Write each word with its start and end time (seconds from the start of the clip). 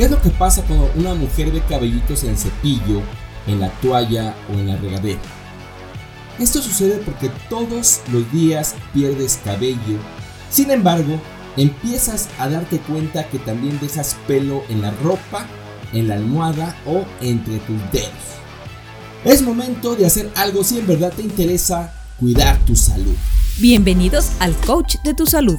¿Qué 0.00 0.06
es 0.06 0.10
lo 0.10 0.22
que 0.22 0.30
pasa 0.30 0.62
cuando 0.62 0.90
una 0.94 1.14
mujer 1.14 1.52
ve 1.52 1.62
cabellitos 1.68 2.24
en 2.24 2.34
cepillo, 2.34 3.02
en 3.46 3.60
la 3.60 3.68
toalla 3.82 4.34
o 4.48 4.54
en 4.54 4.68
la 4.68 4.76
regadera? 4.76 5.20
Esto 6.38 6.62
sucede 6.62 7.02
porque 7.04 7.30
todos 7.50 8.00
los 8.10 8.32
días 8.32 8.76
pierdes 8.94 9.38
cabello. 9.44 9.98
Sin 10.48 10.70
embargo, 10.70 11.20
empiezas 11.58 12.30
a 12.38 12.48
darte 12.48 12.78
cuenta 12.78 13.28
que 13.28 13.38
también 13.40 13.78
dejas 13.78 14.16
pelo 14.26 14.62
en 14.70 14.80
la 14.80 14.90
ropa, 14.90 15.46
en 15.92 16.08
la 16.08 16.14
almohada 16.14 16.74
o 16.86 17.04
entre 17.20 17.58
tus 17.58 17.76
dedos. 17.92 18.08
Es 19.26 19.42
momento 19.42 19.96
de 19.96 20.06
hacer 20.06 20.30
algo 20.34 20.64
si 20.64 20.78
en 20.78 20.86
verdad 20.86 21.12
te 21.14 21.20
interesa 21.20 21.92
cuidar 22.18 22.56
tu 22.60 22.74
salud. 22.74 23.16
Bienvenidos 23.58 24.30
al 24.38 24.56
Coach 24.64 24.96
de 25.04 25.12
tu 25.12 25.26
Salud, 25.26 25.58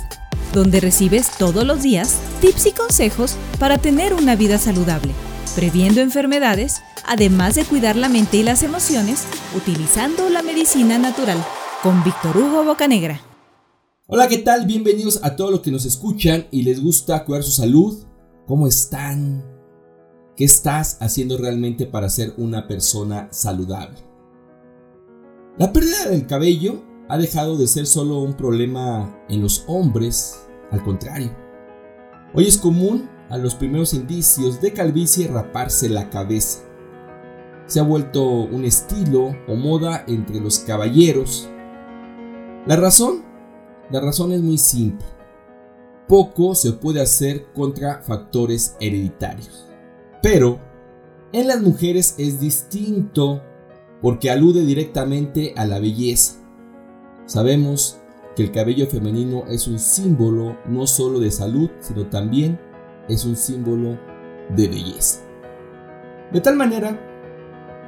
donde 0.54 0.80
recibes 0.80 1.30
todos 1.38 1.66
los 1.66 1.82
días 1.82 2.18
tips 2.42 2.68
y 2.68 2.72
consejos 2.72 3.36
para 3.60 3.78
tener 3.78 4.14
una 4.14 4.36
vida 4.36 4.58
saludable, 4.58 5.14
previendo 5.56 6.02
enfermedades, 6.02 6.82
además 7.06 7.56
de 7.56 7.66
cuidar 7.66 7.96
la 7.96 8.10
mente 8.10 8.38
y 8.38 8.44
las 8.44 8.64
emociones 8.64 9.26
utilizando 9.56 10.30
la 10.30 10.44
medicina 10.44 10.98
natural, 10.98 11.38
con 11.84 12.04
Víctor 12.04 12.38
Hugo 12.38 12.64
Bocanegra. 12.64 13.22
Hola, 14.08 14.28
¿qué 14.28 14.40
tal? 14.40 14.66
Bienvenidos 14.66 15.20
a 15.24 15.36
todos 15.36 15.52
los 15.52 15.62
que 15.62 15.72
nos 15.72 15.86
escuchan 15.86 16.48
y 16.52 16.64
les 16.64 16.84
gusta 16.84 17.24
cuidar 17.24 17.44
su 17.44 17.52
salud. 17.52 18.04
¿Cómo 18.46 18.68
están? 18.68 19.46
¿Qué 20.36 20.44
estás 20.44 20.98
haciendo 21.00 21.38
realmente 21.38 21.86
para 21.86 22.10
ser 22.10 22.34
una 22.38 22.68
persona 22.68 23.30
saludable? 23.32 24.00
La 25.58 25.72
pérdida 25.72 26.10
del 26.10 26.28
cabello 26.28 26.84
ha 27.12 27.18
dejado 27.18 27.58
de 27.58 27.68
ser 27.68 27.88
solo 27.88 28.20
un 28.20 28.36
problema 28.36 29.22
en 29.28 29.42
los 29.42 29.66
hombres, 29.68 30.48
al 30.72 30.82
contrario. 30.82 31.36
Hoy 32.34 32.48
es 32.48 32.58
común 32.58 33.10
a 33.30 33.38
los 33.38 33.54
primeros 33.54 33.94
indicios 33.94 34.62
de 34.62 34.72
calvicie 34.72 35.28
raparse 35.28 35.90
la 35.90 36.10
cabeza. 36.10 36.62
Se 37.66 37.82
ha 37.82 37.84
vuelto 37.84 38.24
un 38.24 38.64
estilo 38.64 39.36
o 39.46 39.56
moda 39.58 40.06
entre 40.08 40.40
los 40.40 40.60
caballeros. 40.60 41.50
La 42.66 42.78
razón, 42.78 43.26
la 43.90 44.00
razón 44.00 44.32
es 44.32 44.40
muy 44.40 44.58
simple. 44.58 45.06
Poco 46.08 46.56
se 46.56 46.72
puede 46.72 47.02
hacer 47.02 47.52
contra 47.52 48.02
factores 48.04 48.78
hereditarios. 48.80 49.68
Pero 50.24 50.62
en 51.34 51.50
las 51.50 51.62
mujeres 51.62 52.16
es 52.18 52.40
distinto 52.40 53.42
porque 54.02 54.32
alude 54.32 54.64
directamente 54.64 55.54
a 55.58 55.66
la 55.66 55.80
belleza. 55.80 56.41
Sabemos 57.32 57.98
que 58.36 58.44
el 58.44 58.52
cabello 58.52 58.88
femenino 58.88 59.46
es 59.48 59.66
un 59.70 59.80
símbolo 59.80 60.58
no 60.68 60.86
solo 60.86 61.18
de 61.18 61.32
salud, 61.32 61.70
sino 61.80 62.08
también 62.08 62.60
es 63.08 63.24
un 63.24 63.38
símbolo 63.38 63.98
de 64.54 64.68
belleza. 64.68 65.22
De 66.34 66.42
tal 66.42 66.58
manera 66.58 67.00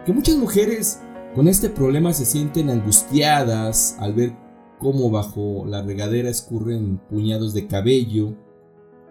que 0.05 0.13
muchas 0.13 0.37
mujeres 0.37 1.01
con 1.35 1.49
este 1.49 1.69
problema 1.69 2.13
se 2.13 2.23
sienten 2.23 2.69
angustiadas 2.69 3.97
al 3.99 4.13
ver 4.13 4.33
cómo 4.79 5.11
bajo 5.11 5.65
la 5.65 5.81
regadera 5.81 6.29
escurren 6.29 6.99
puñados 7.09 7.53
de 7.53 7.67
cabello 7.67 8.37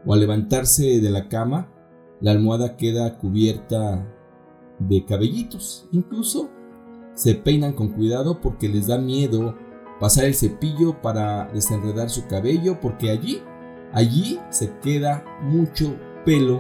o 0.07 0.15
al 0.15 0.21
levantarse 0.21 1.03
de 1.03 1.11
la 1.11 1.29
cama 1.29 1.71
la 2.23 2.31
almohada 2.31 2.79
queda 2.79 3.19
cubierta 3.19 4.11
de 4.79 5.05
cabellitos. 5.05 5.91
Incluso 5.93 6.49
se 7.13 7.35
peinan 7.35 7.75
con 7.75 7.89
cuidado 7.91 8.41
porque 8.41 8.71
les 8.71 8.87
da 8.87 8.97
miedo 8.97 9.59
pasar 10.03 10.25
el 10.25 10.35
cepillo 10.35 11.01
para 11.01 11.47
desenredar 11.53 12.11
su 12.11 12.27
cabello 12.27 12.81
porque 12.81 13.09
allí, 13.09 13.41
allí 13.93 14.41
se 14.51 14.77
queda 14.81 15.25
mucho 15.43 15.97
pelo 16.25 16.59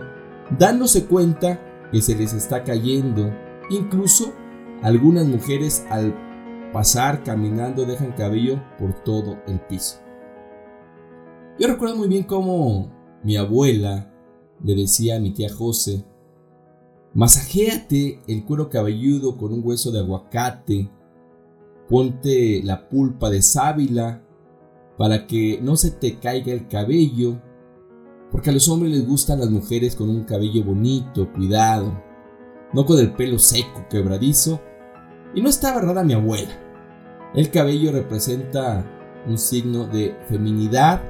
dándose 0.57 1.07
cuenta 1.07 1.61
que 1.91 2.01
se 2.01 2.15
les 2.15 2.35
está 2.35 2.63
cayendo. 2.63 3.35
Incluso 3.69 4.33
algunas 4.81 5.27
mujeres 5.27 5.85
al 5.91 6.15
pasar 6.73 7.25
caminando 7.25 7.85
dejan 7.85 8.13
cabello 8.13 8.63
por 8.79 9.03
todo 9.03 9.43
el 9.49 9.59
piso. 9.59 9.99
Yo 11.59 11.67
recuerdo 11.67 11.97
muy 11.97 12.07
bien 12.07 12.23
cómo 12.23 12.93
mi 13.25 13.37
abuela 13.37 14.15
le 14.63 14.77
decía 14.77 15.17
a 15.17 15.21
mi 15.21 15.33
tía 15.33 15.53
José, 15.53 16.05
masajéate 17.13 18.23
el 18.29 18.45
cuero 18.45 18.71
cabelludo 18.71 19.37
con 19.37 19.53
un 19.53 19.67
hueso 19.67 19.91
de 19.91 19.99
aguacate, 19.99 20.89
ponte 21.89 22.63
la 22.63 22.89
pulpa 22.89 23.31
de 23.31 23.43
sábila 23.43 24.23
para 24.97 25.27
que 25.27 25.59
no 25.63 25.77
se 25.77 25.91
te 25.91 26.19
caiga 26.19 26.53
el 26.53 26.69
cabello, 26.69 27.41
porque 28.31 28.51
a 28.51 28.53
los 28.53 28.69
hombres 28.69 28.93
les 28.93 29.07
gustan 29.07 29.41
las 29.41 29.51
mujeres 29.51 29.97
con 29.97 30.09
un 30.09 30.25
cabello 30.25 30.65
bonito, 30.65 31.33
cuidado, 31.33 32.03
no 32.73 32.87
con 32.87 32.99
el 32.99 33.13
pelo 33.13 33.39
seco, 33.39 33.87
quebradizo, 33.91 34.61
y 35.35 35.43
no 35.43 35.49
estaba 35.49 35.81
errada 35.81 36.05
mi 36.05 36.13
abuela. 36.13 36.53
El 37.35 37.51
cabello 37.51 37.93
representa 37.93 38.85
un 39.27 39.39
signo 39.39 39.87
de 39.87 40.15
feminidad 40.29 41.03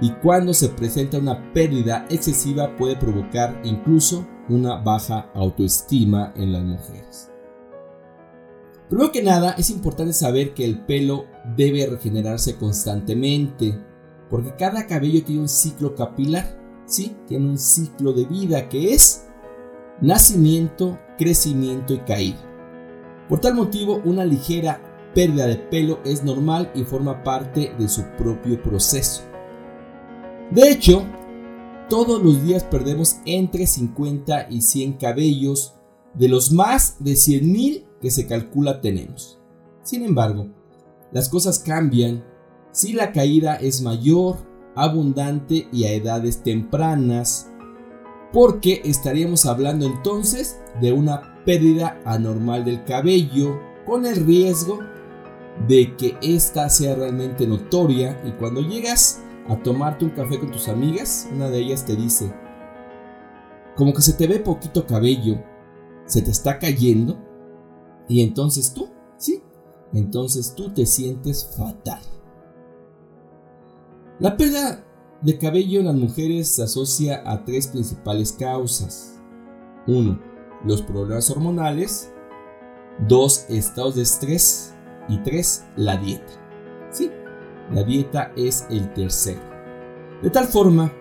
y 0.00 0.10
cuando 0.22 0.54
se 0.54 0.68
presenta 0.68 1.18
una 1.18 1.52
pérdida 1.52 2.06
excesiva 2.08 2.76
puede 2.76 2.96
provocar 2.96 3.60
incluso 3.64 4.26
una 4.48 4.76
baja 4.76 5.30
autoestima 5.34 6.32
en 6.36 6.52
las 6.52 6.64
mujeres. 6.64 7.29
Primero 8.90 9.12
que 9.12 9.22
nada 9.22 9.54
es 9.56 9.70
importante 9.70 10.12
saber 10.12 10.52
que 10.52 10.64
el 10.64 10.80
pelo 10.80 11.26
debe 11.56 11.86
regenerarse 11.86 12.56
constantemente 12.56 13.78
porque 14.28 14.56
cada 14.56 14.88
cabello 14.88 15.22
tiene 15.22 15.42
un 15.42 15.48
ciclo 15.48 15.94
capilar, 15.94 16.60
¿sí? 16.86 17.16
Tiene 17.28 17.50
un 17.50 17.58
ciclo 17.58 18.12
de 18.12 18.24
vida 18.24 18.68
que 18.68 18.92
es 18.92 19.28
nacimiento, 20.00 20.98
crecimiento 21.16 21.94
y 21.94 21.98
caída. 21.98 22.44
Por 23.28 23.38
tal 23.38 23.54
motivo, 23.54 24.02
una 24.04 24.24
ligera 24.24 24.82
pérdida 25.14 25.46
de 25.46 25.56
pelo 25.56 26.00
es 26.04 26.24
normal 26.24 26.72
y 26.74 26.82
forma 26.82 27.22
parte 27.22 27.72
de 27.78 27.88
su 27.88 28.02
propio 28.18 28.60
proceso. 28.60 29.22
De 30.50 30.68
hecho, 30.68 31.04
todos 31.88 32.20
los 32.20 32.42
días 32.42 32.64
perdemos 32.64 33.18
entre 33.24 33.68
50 33.68 34.48
y 34.50 34.62
100 34.62 34.94
cabellos 34.94 35.74
de 36.14 36.28
los 36.28 36.50
más 36.50 36.96
de 36.98 37.12
100.000 37.12 37.84
que 38.00 38.10
se 38.10 38.26
calcula 38.26 38.80
tenemos. 38.80 39.38
Sin 39.82 40.02
embargo, 40.02 40.48
las 41.12 41.28
cosas 41.28 41.58
cambian 41.58 42.24
si 42.72 42.92
la 42.92 43.12
caída 43.12 43.56
es 43.56 43.82
mayor, 43.82 44.36
abundante 44.74 45.68
y 45.72 45.84
a 45.84 45.92
edades 45.92 46.42
tempranas, 46.42 47.50
porque 48.32 48.80
estaríamos 48.84 49.46
hablando 49.46 49.86
entonces 49.86 50.60
de 50.80 50.92
una 50.92 51.42
pérdida 51.44 52.00
anormal 52.04 52.64
del 52.64 52.84
cabello 52.84 53.60
con 53.84 54.06
el 54.06 54.24
riesgo 54.24 54.78
de 55.66 55.96
que 55.96 56.16
ésta 56.22 56.68
sea 56.70 56.94
realmente 56.94 57.46
notoria 57.46 58.20
y 58.24 58.30
cuando 58.32 58.60
llegas 58.60 59.20
a 59.48 59.56
tomarte 59.56 60.04
un 60.04 60.12
café 60.12 60.38
con 60.38 60.52
tus 60.52 60.68
amigas, 60.68 61.28
una 61.32 61.50
de 61.50 61.58
ellas 61.58 61.84
te 61.84 61.96
dice, 61.96 62.32
como 63.74 63.92
que 63.92 64.02
se 64.02 64.12
te 64.12 64.26
ve 64.26 64.38
poquito 64.38 64.86
cabello, 64.86 65.42
se 66.06 66.22
te 66.22 66.30
está 66.30 66.58
cayendo, 66.58 67.18
y 68.10 68.22
entonces 68.22 68.74
tú, 68.74 68.88
sí, 69.18 69.40
entonces 69.92 70.54
tú 70.56 70.74
te 70.74 70.84
sientes 70.84 71.48
fatal. 71.56 72.00
La 74.18 74.36
pérdida 74.36 74.84
de 75.22 75.38
cabello 75.38 75.78
en 75.78 75.86
las 75.86 75.94
mujeres 75.94 76.48
se 76.48 76.64
asocia 76.64 77.22
a 77.24 77.44
tres 77.44 77.68
principales 77.68 78.32
causas. 78.32 79.20
1. 79.86 80.20
Los 80.64 80.82
problemas 80.82 81.30
hormonales. 81.30 82.12
2. 83.06 83.46
Estados 83.50 83.94
de 83.94 84.02
estrés. 84.02 84.74
Y 85.08 85.18
3. 85.18 85.66
La 85.76 85.96
dieta. 85.96 86.32
Sí, 86.90 87.12
la 87.70 87.84
dieta 87.84 88.32
es 88.36 88.66
el 88.70 88.92
tercero. 88.92 89.40
De 90.20 90.30
tal 90.30 90.46
forma 90.46 90.92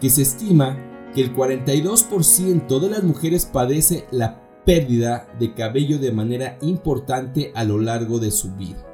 que 0.00 0.10
se 0.10 0.22
estima 0.22 0.76
que 1.14 1.20
el 1.22 1.32
42% 1.32 2.80
de 2.80 2.90
las 2.90 3.04
mujeres 3.04 3.46
padece 3.46 4.08
la 4.10 4.45
pérdida 4.66 5.28
de 5.38 5.54
cabello 5.54 5.98
de 5.98 6.12
manera 6.12 6.58
importante 6.60 7.52
a 7.54 7.64
lo 7.64 7.78
largo 7.78 8.18
de 8.18 8.32
su 8.32 8.54
vida. 8.56 8.84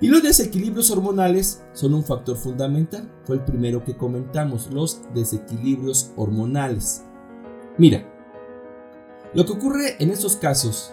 Y 0.00 0.06
los 0.08 0.22
desequilibrios 0.22 0.90
hormonales 0.92 1.64
son 1.72 1.94
un 1.94 2.04
factor 2.04 2.36
fundamental. 2.36 3.10
Fue 3.24 3.36
el 3.36 3.42
primero 3.42 3.82
que 3.82 3.96
comentamos, 3.96 4.70
los 4.70 5.00
desequilibrios 5.12 6.12
hormonales. 6.16 7.02
Mira, 7.78 8.06
lo 9.34 9.44
que 9.44 9.52
ocurre 9.52 9.96
en 9.98 10.10
estos 10.10 10.36
casos 10.36 10.92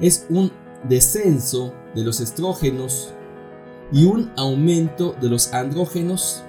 es 0.00 0.26
un 0.30 0.52
descenso 0.88 1.74
de 1.94 2.04
los 2.04 2.20
estrógenos 2.20 3.12
y 3.92 4.04
un 4.04 4.30
aumento 4.36 5.14
de 5.20 5.28
los 5.28 5.52
andrógenos 5.52 6.42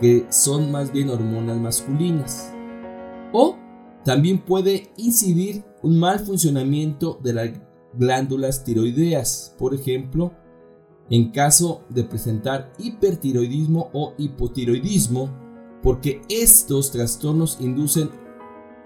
que 0.00 0.26
son 0.30 0.70
más 0.70 0.92
bien 0.92 1.10
hormonas 1.10 1.56
masculinas. 1.56 2.52
O 3.32 3.56
también 4.04 4.44
puede 4.44 4.92
incidir 4.96 5.64
un 5.82 5.98
mal 5.98 6.20
funcionamiento 6.20 7.18
de 7.22 7.32
las 7.32 7.50
glándulas 7.94 8.64
tiroideas, 8.64 9.54
por 9.58 9.74
ejemplo, 9.74 10.32
en 11.10 11.30
caso 11.30 11.84
de 11.88 12.04
presentar 12.04 12.72
hipertiroidismo 12.78 13.90
o 13.92 14.14
hipotiroidismo, 14.18 15.30
porque 15.82 16.22
estos 16.28 16.90
trastornos 16.92 17.58
inducen 17.60 18.10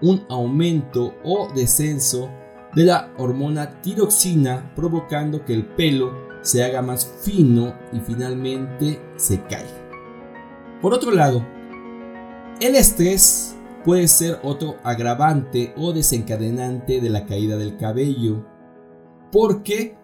un 0.01 0.23
aumento 0.29 1.13
o 1.23 1.47
descenso 1.53 2.29
de 2.75 2.83
la 2.83 3.13
hormona 3.17 3.81
tiroxina 3.81 4.73
provocando 4.75 5.45
que 5.45 5.53
el 5.53 5.65
pelo 5.65 6.11
se 6.41 6.63
haga 6.63 6.81
más 6.81 7.05
fino 7.21 7.73
y 7.93 7.99
finalmente 7.99 9.01
se 9.15 9.41
caiga. 9.43 9.89
Por 10.81 10.93
otro 10.93 11.11
lado, 11.11 11.45
el 12.59 12.75
estrés 12.75 13.46
puede 13.87 14.09
ser 14.09 14.41
otro 14.43 14.75
agravante 14.83 15.73
o 15.77 15.93
desencadenante 15.93 16.99
de 16.99 17.09
la 17.09 17.25
caída 17.25 17.55
del 17.55 17.77
cabello 17.77 18.45
porque 19.31 19.97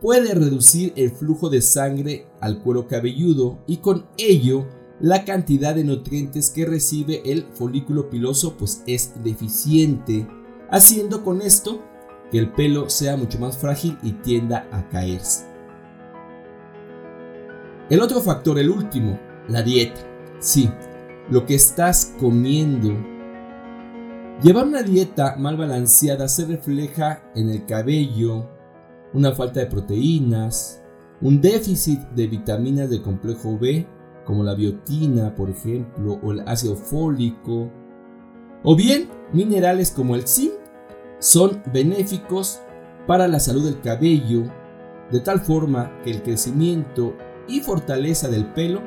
puede 0.00 0.32
reducir 0.32 0.92
el 0.94 1.10
flujo 1.10 1.50
de 1.50 1.60
sangre 1.60 2.28
al 2.40 2.62
cuero 2.62 2.86
cabelludo 2.86 3.58
y 3.66 3.78
con 3.78 4.06
ello 4.16 4.68
la 5.00 5.24
cantidad 5.24 5.74
de 5.74 5.82
nutrientes 5.82 6.50
que 6.50 6.66
recibe 6.66 7.20
el 7.24 7.46
folículo 7.50 8.08
piloso 8.10 8.56
pues 8.56 8.84
es 8.86 9.12
deficiente, 9.24 10.24
haciendo 10.70 11.24
con 11.24 11.42
esto 11.42 11.82
que 12.30 12.38
el 12.38 12.52
pelo 12.52 12.88
sea 12.88 13.16
mucho 13.16 13.40
más 13.40 13.58
frágil 13.58 13.98
y 14.04 14.12
tienda 14.12 14.68
a 14.70 14.88
caerse. 14.88 15.46
El 17.90 18.00
otro 18.00 18.20
factor, 18.20 18.56
el 18.60 18.70
último, 18.70 19.18
la 19.48 19.64
dieta. 19.64 20.00
Sí, 20.38 20.70
lo 21.28 21.44
que 21.44 21.56
estás 21.56 22.14
comiendo. 22.20 23.15
Llevar 24.42 24.66
una 24.66 24.82
dieta 24.82 25.36
mal 25.38 25.56
balanceada 25.56 26.28
se 26.28 26.44
refleja 26.44 27.22
en 27.34 27.48
el 27.48 27.64
cabello, 27.64 28.46
una 29.14 29.32
falta 29.32 29.60
de 29.60 29.66
proteínas, 29.66 30.82
un 31.22 31.40
déficit 31.40 32.00
de 32.10 32.26
vitaminas 32.26 32.90
del 32.90 33.00
complejo 33.00 33.58
B, 33.58 33.86
como 34.26 34.44
la 34.44 34.54
biotina, 34.54 35.34
por 35.34 35.48
ejemplo, 35.48 36.20
o 36.22 36.32
el 36.32 36.40
ácido 36.46 36.76
fólico, 36.76 37.70
o 38.62 38.76
bien 38.76 39.08
minerales 39.32 39.90
como 39.90 40.14
el 40.14 40.28
zinc, 40.28 40.52
son 41.18 41.62
benéficos 41.72 42.60
para 43.06 43.28
la 43.28 43.40
salud 43.40 43.64
del 43.64 43.80
cabello, 43.80 44.42
de 45.10 45.20
tal 45.20 45.40
forma 45.40 45.98
que 46.04 46.10
el 46.10 46.22
crecimiento 46.22 47.16
y 47.48 47.60
fortaleza 47.60 48.28
del 48.28 48.52
pelo 48.52 48.82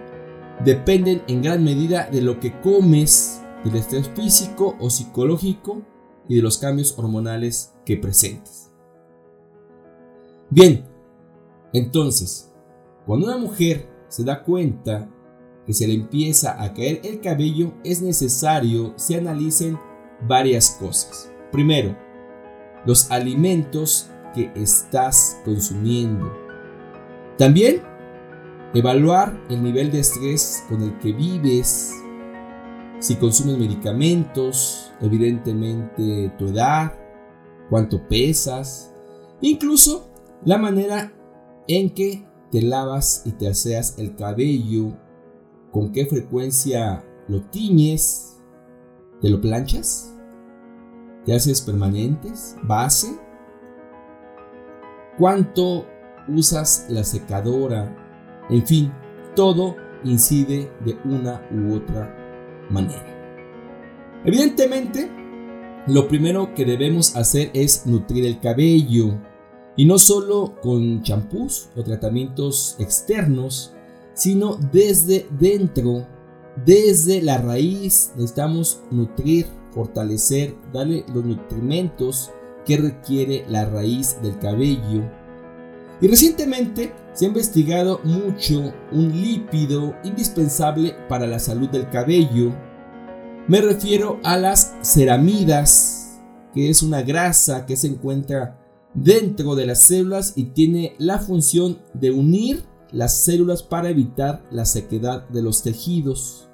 dependen 0.63 1.23
en 1.27 1.41
gran 1.41 1.63
medida 1.63 2.07
de 2.11 2.21
lo 2.21 2.39
que 2.39 2.59
comes, 2.61 3.38
del 3.63 3.75
estrés 3.75 4.09
físico 4.09 4.75
o 4.79 4.89
psicológico 4.89 5.81
y 6.27 6.35
de 6.35 6.41
los 6.41 6.57
cambios 6.57 6.97
hormonales 6.97 7.73
que 7.85 7.97
presentes. 7.97 8.71
Bien, 10.49 10.85
entonces, 11.73 12.51
cuando 13.05 13.27
una 13.27 13.37
mujer 13.37 13.87
se 14.07 14.23
da 14.23 14.43
cuenta 14.43 15.09
que 15.65 15.73
se 15.73 15.87
le 15.87 15.93
empieza 15.93 16.61
a 16.61 16.73
caer 16.73 17.01
el 17.03 17.21
cabello, 17.21 17.73
es 17.83 18.01
necesario 18.01 18.93
se 18.95 19.17
analicen 19.17 19.79
varias 20.27 20.71
cosas. 20.79 21.31
Primero, 21.51 21.95
los 22.85 23.11
alimentos 23.11 24.09
que 24.33 24.51
estás 24.55 25.39
consumiendo. 25.45 26.31
También, 27.37 27.81
evaluar 28.73 29.39
el 29.49 29.63
nivel 29.63 29.91
de 29.91 29.99
estrés 29.99 30.63
con 30.69 30.81
el 30.81 30.97
que 30.99 31.13
vives. 31.13 31.93
Si 32.99 33.15
consumes 33.15 33.57
medicamentos, 33.57 34.91
evidentemente 34.99 36.33
tu 36.37 36.47
edad, 36.47 36.93
cuánto 37.69 38.05
pesas, 38.09 38.93
incluso 39.39 40.09
la 40.43 40.57
manera 40.57 41.13
en 41.69 41.91
que 41.91 42.27
te 42.51 42.61
lavas 42.61 43.23
y 43.25 43.31
te 43.31 43.47
aseas 43.47 43.97
el 43.99 44.15
cabello, 44.17 44.97
con 45.71 45.93
qué 45.93 46.05
frecuencia 46.07 47.05
lo 47.29 47.41
tiñes, 47.43 48.37
te 49.21 49.29
lo 49.29 49.39
planchas, 49.39 50.13
te 51.23 51.33
haces 51.33 51.61
permanentes, 51.61 52.57
base, 52.63 53.17
cuánto 55.17 55.85
usas 56.27 56.85
la 56.89 57.05
secadora, 57.05 57.95
en 58.49 58.65
fin, 58.65 58.91
todo 59.37 59.77
incide 60.03 60.69
de 60.83 60.97
una 61.05 61.47
u 61.51 61.75
otra 61.75 62.18
manera. 62.69 63.05
Evidentemente, 64.25 65.09
lo 65.87 66.07
primero 66.07 66.53
que 66.53 66.65
debemos 66.65 67.15
hacer 67.15 67.49
es 67.53 67.85
nutrir 67.85 68.25
el 68.25 68.39
cabello. 68.39 69.19
Y 69.75 69.85
no 69.85 69.97
solo 69.97 70.55
con 70.61 71.03
champús 71.03 71.69
o 71.75 71.83
tratamientos 71.83 72.75
externos, 72.79 73.73
sino 74.13 74.57
desde 74.71 75.27
dentro, 75.39 76.05
desde 76.65 77.21
la 77.21 77.37
raíz, 77.37 78.11
necesitamos 78.15 78.81
nutrir, 78.91 79.45
fortalecer, 79.71 80.55
darle 80.73 81.05
los 81.13 81.23
nutrimentos 81.23 82.31
que 82.65 82.77
requiere 82.77 83.45
la 83.47 83.65
raíz 83.65 84.21
del 84.21 84.37
cabello. 84.37 85.09
Y 86.01 86.07
recientemente 86.07 86.93
se 87.13 87.25
ha 87.25 87.27
investigado 87.27 87.99
mucho 88.03 88.73
un 88.91 89.11
lípido 89.21 89.95
indispensable 90.03 90.95
para 91.09 91.27
la 91.27 91.39
salud 91.39 91.69
del 91.69 91.89
cabello. 91.89 92.55
Me 93.47 93.59
refiero 93.61 94.19
a 94.23 94.37
las 94.37 94.75
ceramidas, 94.81 96.21
que 96.53 96.69
es 96.69 96.83
una 96.83 97.01
grasa 97.01 97.65
que 97.65 97.75
se 97.75 97.87
encuentra 97.87 98.59
dentro 98.93 99.55
de 99.55 99.65
las 99.65 99.79
células 99.79 100.33
y 100.35 100.45
tiene 100.45 100.95
la 100.97 101.19
función 101.19 101.79
de 101.93 102.11
unir 102.11 102.63
las 102.91 103.17
células 103.17 103.61
para 103.61 103.89
evitar 103.89 104.43
la 104.51 104.65
sequedad 104.65 105.27
de 105.29 105.41
los 105.41 105.63
tejidos. 105.63 106.49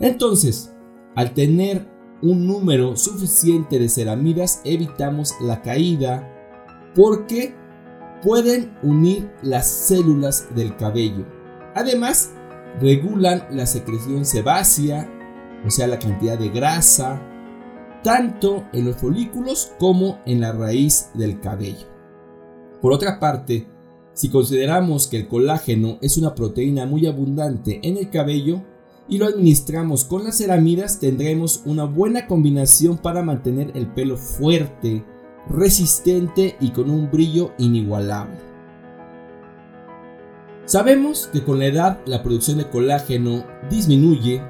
Entonces, 0.00 0.74
al 1.16 1.32
tener 1.34 1.88
un 2.22 2.46
número 2.46 2.96
suficiente 2.96 3.78
de 3.78 3.88
ceramidas 3.88 4.60
evitamos 4.64 5.34
la 5.40 5.62
caída 5.62 6.30
porque 6.94 7.54
pueden 8.22 8.76
unir 8.82 9.30
las 9.42 9.66
células 9.66 10.48
del 10.54 10.76
cabello. 10.76 11.26
Además, 11.74 12.32
regulan 12.80 13.46
la 13.50 13.66
secreción 13.66 14.24
sebácea, 14.24 15.08
o 15.66 15.70
sea, 15.70 15.86
la 15.86 15.98
cantidad 15.98 16.38
de 16.38 16.48
grasa, 16.48 17.20
tanto 18.02 18.64
en 18.72 18.86
los 18.86 18.96
folículos 18.96 19.72
como 19.78 20.20
en 20.26 20.40
la 20.40 20.52
raíz 20.52 21.10
del 21.14 21.40
cabello. 21.40 21.86
Por 22.80 22.92
otra 22.92 23.20
parte, 23.20 23.66
si 24.14 24.28
consideramos 24.28 25.06
que 25.06 25.18
el 25.18 25.28
colágeno 25.28 25.98
es 26.00 26.16
una 26.16 26.34
proteína 26.34 26.86
muy 26.86 27.06
abundante 27.06 27.80
en 27.82 27.96
el 27.96 28.10
cabello 28.10 28.62
y 29.08 29.18
lo 29.18 29.26
administramos 29.26 30.04
con 30.04 30.24
las 30.24 30.38
ceramidas, 30.38 31.00
tendremos 31.00 31.62
una 31.64 31.84
buena 31.84 32.26
combinación 32.26 32.98
para 32.98 33.22
mantener 33.22 33.72
el 33.74 33.86
pelo 33.88 34.16
fuerte, 34.16 35.04
resistente 35.50 36.56
y 36.60 36.70
con 36.70 36.90
un 36.90 37.10
brillo 37.10 37.52
inigualable. 37.58 38.38
Sabemos 40.64 41.28
que 41.32 41.42
con 41.42 41.58
la 41.58 41.66
edad 41.66 42.00
la 42.06 42.22
producción 42.22 42.58
de 42.58 42.70
colágeno 42.70 43.44
disminuye, 43.68 44.40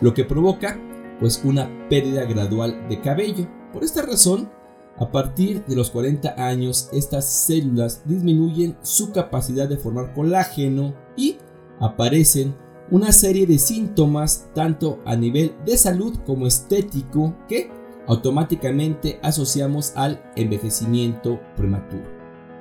lo 0.00 0.12
que 0.12 0.24
provoca 0.24 0.78
pues 1.18 1.40
una 1.44 1.70
pérdida 1.88 2.24
gradual 2.24 2.88
de 2.88 3.00
cabello. 3.00 3.48
Por 3.72 3.82
esta 3.82 4.02
razón, 4.02 4.50
a 4.98 5.10
partir 5.10 5.64
de 5.64 5.76
los 5.76 5.90
40 5.90 6.34
años, 6.36 6.90
estas 6.92 7.26
células 7.26 8.02
disminuyen 8.04 8.76
su 8.82 9.12
capacidad 9.12 9.68
de 9.68 9.78
formar 9.78 10.12
colágeno 10.12 10.94
y 11.16 11.38
aparecen 11.80 12.54
una 12.90 13.12
serie 13.12 13.46
de 13.46 13.58
síntomas 13.58 14.48
tanto 14.54 15.00
a 15.04 15.16
nivel 15.16 15.54
de 15.64 15.76
salud 15.76 16.16
como 16.24 16.46
estético 16.46 17.34
que 17.48 17.70
automáticamente 18.06 19.18
asociamos 19.22 19.92
al 19.96 20.22
envejecimiento 20.36 21.40
prematuro. 21.56 22.04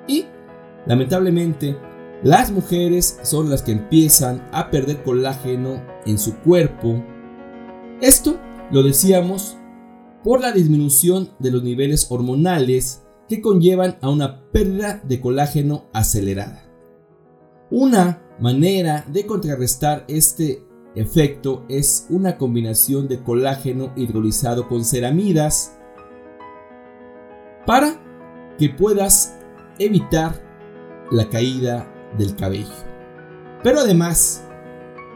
Y, 0.08 0.26
lamentablemente, 0.86 1.78
las 2.24 2.52
mujeres 2.52 3.20
son 3.24 3.50
las 3.50 3.62
que 3.62 3.74
empiezan 3.74 4.48
a 4.52 4.72
perder 4.72 5.04
colágeno 5.04 5.82
en 6.06 6.18
su 6.18 6.36
cuerpo. 6.38 7.04
Esto 8.02 8.40
lo 8.72 8.84
decíamos 8.84 9.58
por 10.24 10.42
la 10.42 10.52
disminución 10.52 11.30
de 11.40 11.52
los 11.52 11.64
niveles 11.64 12.08
hormonales 12.10 13.04
que 13.30 13.42
conllevan 13.42 13.98
a 14.02 14.10
una 14.10 14.50
pérdida 14.52 15.02
de 15.04 15.22
colágeno 15.22 15.86
acelerada. 15.94 16.64
Una 17.70 18.24
manera 18.40 19.06
de 19.08 19.26
contrarrestar 19.26 20.06
este 20.08 20.65
efecto 20.96 21.66
es 21.70 22.08
una 22.10 22.38
combinación 22.38 23.08
de 23.08 23.22
colágeno 23.22 23.92
hidrolizado 23.96 24.68
con 24.68 24.86
ceramidas 24.86 25.78
para 27.66 28.02
que 28.58 28.70
puedas 28.70 29.38
evitar 29.80 30.42
la 31.12 31.30
caída 31.30 31.92
del 32.18 32.36
cabello. 32.36 32.74
Pero 33.64 33.80
además 33.80 34.44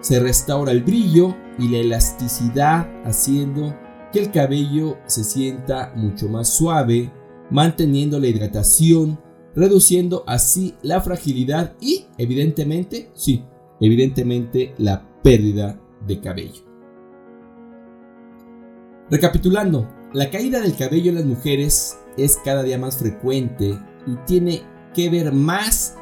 se 0.02 0.20
restaura 0.20 0.72
el 0.72 0.84
brillo 0.84 1.36
y 1.58 1.70
la 1.70 1.78
elasticidad 1.78 2.90
haciendo 3.06 3.76
que 4.12 4.20
el 4.20 4.32
cabello 4.32 4.98
se 5.06 5.24
sienta 5.24 5.94
mucho 5.96 6.28
más 6.30 6.50
suave, 6.50 7.12
manteniendo 7.52 8.20
la 8.20 8.28
hidratación, 8.28 9.20
reduciendo 9.56 10.24
así 10.26 10.76
la 10.82 11.02
fragilidad 11.02 11.76
y 11.80 12.06
evidentemente, 12.18 13.12
sí, 13.14 13.44
evidentemente 13.80 14.74
la 14.78 15.09
pérdida 15.24 15.80
de 16.06 16.20
cabello. 16.20 16.64
Recapitulando, 19.10 19.88
La 20.12 20.32
caída 20.32 20.60
del 20.60 20.76
cabello 20.76 21.10
en 21.10 21.16
las 21.16 21.26
mujeres 21.26 22.00
es 22.18 22.38
cada 22.44 22.64
día 22.64 22.80
más 22.80 22.98
frecuente 22.98 23.78
y 24.08 24.16
tiene 24.26 24.64
que 24.96 25.08
ver 25.10 25.32
más 25.32 25.98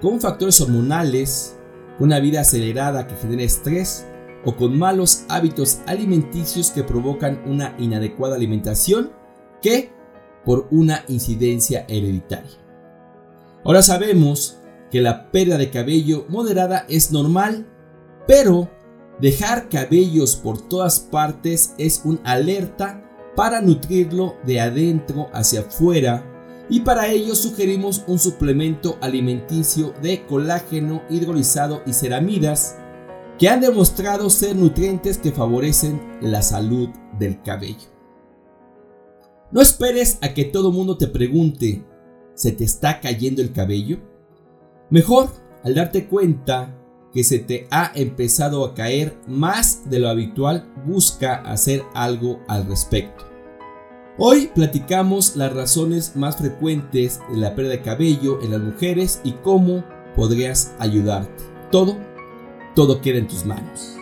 con 0.00 0.20
factores 0.20 0.60
hormonales, 0.60 1.56
con 1.96 2.08
una 2.08 2.18
vida 2.18 2.40
acelerada 2.40 3.06
que 3.06 3.14
genera 3.14 3.44
estrés 3.44 4.04
o 4.44 4.56
con 4.56 4.76
malos 4.76 5.24
hábitos 5.28 5.80
alimenticios 5.86 6.70
que 6.70 6.82
provocan 6.82 7.40
una 7.46 7.74
inadecuada 7.78 8.36
alimentación 8.36 9.12
que 9.62 9.92
por 10.44 10.68
una 10.70 11.04
incidencia 11.08 11.84
hereditaria. 11.88 12.58
Ahora 13.64 13.82
sabemos 13.82 14.58
que 14.90 15.00
la 15.00 15.30
pérdida 15.30 15.58
de 15.58 15.70
cabello 15.70 16.26
moderada 16.28 16.86
es 16.88 17.10
normal, 17.10 17.66
pero 18.26 18.70
dejar 19.20 19.68
cabellos 19.68 20.36
por 20.36 20.60
todas 20.60 21.00
partes 21.00 21.74
es 21.78 22.02
un 22.04 22.20
alerta 22.24 23.02
para 23.34 23.60
nutrirlo 23.60 24.36
de 24.44 24.60
adentro 24.60 25.28
hacia 25.32 25.60
afuera 25.60 26.24
y 26.68 26.80
para 26.80 27.08
ello 27.08 27.34
sugerimos 27.34 28.02
un 28.06 28.18
suplemento 28.18 28.98
alimenticio 29.00 29.94
de 30.02 30.26
colágeno 30.26 31.02
hidrolizado 31.08 31.82
y 31.86 31.92
ceramidas 31.92 32.76
que 33.38 33.48
han 33.48 33.60
demostrado 33.60 34.30
ser 34.30 34.56
nutrientes 34.56 35.18
que 35.18 35.30
favorecen 35.30 36.00
la 36.20 36.42
salud 36.42 36.88
del 37.18 37.42
cabello. 37.42 37.94
No 39.52 39.60
esperes 39.60 40.18
a 40.22 40.34
que 40.34 40.44
todo 40.44 40.72
mundo 40.72 40.98
te 40.98 41.06
pregunte, 41.06 41.84
¿se 42.34 42.52
te 42.52 42.64
está 42.64 43.00
cayendo 43.00 43.42
el 43.42 43.52
cabello? 43.52 43.98
Mejor, 44.90 45.30
al 45.62 45.74
darte 45.74 46.08
cuenta 46.08 46.74
que 47.16 47.24
se 47.24 47.38
te 47.38 47.66
ha 47.70 47.92
empezado 47.94 48.62
a 48.62 48.74
caer 48.74 49.16
más 49.26 49.88
de 49.88 50.00
lo 50.00 50.10
habitual, 50.10 50.70
busca 50.84 51.36
hacer 51.36 51.82
algo 51.94 52.40
al 52.46 52.66
respecto. 52.66 53.24
Hoy 54.18 54.50
platicamos 54.54 55.34
las 55.34 55.54
razones 55.54 56.14
más 56.14 56.36
frecuentes 56.36 57.20
de 57.30 57.38
la 57.38 57.54
pérdida 57.54 57.72
de 57.72 57.80
cabello 57.80 58.42
en 58.42 58.50
las 58.50 58.60
mujeres 58.60 59.22
y 59.24 59.32
cómo 59.32 59.82
podrías 60.14 60.74
ayudarte. 60.78 61.42
Todo, 61.72 61.96
todo 62.74 63.00
queda 63.00 63.16
en 63.16 63.28
tus 63.28 63.46
manos. 63.46 63.96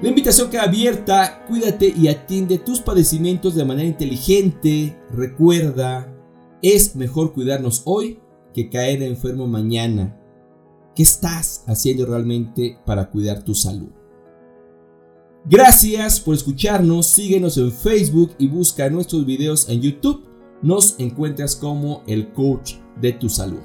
La 0.00 0.08
invitación 0.08 0.48
queda 0.48 0.62
abierta, 0.62 1.44
cuídate 1.48 1.88
y 1.88 2.06
atiende 2.06 2.58
tus 2.58 2.78
padecimientos 2.78 3.56
de 3.56 3.64
manera 3.64 3.88
inteligente. 3.88 4.96
Recuerda, 5.10 6.16
es 6.62 6.94
mejor 6.94 7.32
cuidarnos 7.32 7.82
hoy 7.84 8.20
que 8.54 8.70
caer 8.70 9.02
enfermo 9.02 9.48
mañana. 9.48 10.16
¿Qué 10.96 11.02
estás 11.02 11.62
haciendo 11.66 12.06
realmente 12.06 12.78
para 12.86 13.10
cuidar 13.10 13.42
tu 13.42 13.54
salud? 13.54 13.90
Gracias 15.44 16.18
por 16.18 16.34
escucharnos, 16.34 17.06
síguenos 17.06 17.58
en 17.58 17.70
Facebook 17.70 18.34
y 18.38 18.48
busca 18.48 18.88
nuestros 18.88 19.26
videos 19.26 19.68
en 19.68 19.82
YouTube. 19.82 20.24
Nos 20.62 20.98
encuentras 20.98 21.54
como 21.54 22.02
el 22.06 22.32
coach 22.32 22.76
de 22.98 23.12
tu 23.12 23.28
salud. 23.28 23.60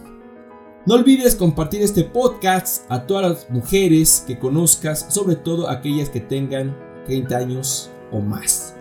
No 0.86 0.96
olvides 0.96 1.36
compartir 1.36 1.82
este 1.82 2.04
podcast 2.04 2.84
a 2.92 3.08
todas 3.08 3.32
las 3.32 3.50
mujeres 3.50 4.26
que 4.28 4.38
conozcas, 4.38 5.06
sobre 5.10 5.38
todo 5.38 5.70
aquellas 5.70 6.10
que 6.10 6.20
tengan 6.20 6.76
30 7.06 7.38
años 7.38 7.90
o 8.12 8.20
más. 8.20 8.76